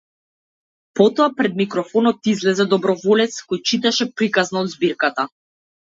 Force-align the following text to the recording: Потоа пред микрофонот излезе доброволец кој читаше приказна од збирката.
Потоа 0.99 1.27
пред 1.41 1.59
микрофонот 1.59 2.31
излезе 2.33 2.67
доброволец 2.73 3.31
кој 3.53 3.63
читаше 3.73 4.11
приказна 4.23 4.65
од 4.67 4.73
збирката. 4.77 5.27